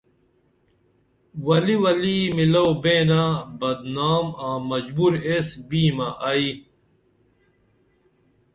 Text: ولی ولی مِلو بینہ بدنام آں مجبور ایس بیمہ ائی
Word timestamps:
ولی 1.45 1.75
ولی 1.83 2.17
مِلو 2.35 2.65
بینہ 2.83 3.23
بدنام 3.59 4.25
آں 4.47 4.57
مجبور 4.69 5.13
ایس 5.27 5.47
بیمہ 5.69 6.07
ائی 6.29 6.47